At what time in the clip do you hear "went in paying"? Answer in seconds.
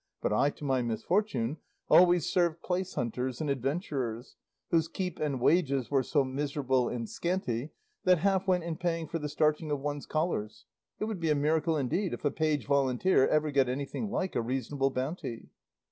8.47-9.07